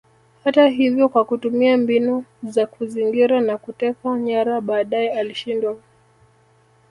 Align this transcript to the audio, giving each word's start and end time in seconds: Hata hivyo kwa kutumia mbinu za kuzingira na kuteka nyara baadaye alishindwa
Hata 0.43 0.67
hivyo 0.67 1.09
kwa 1.09 1.25
kutumia 1.25 1.77
mbinu 1.77 2.25
za 2.43 2.65
kuzingira 2.67 3.41
na 3.41 3.57
kuteka 3.57 4.17
nyara 4.19 4.61
baadaye 4.61 5.13
alishindwa 5.19 5.77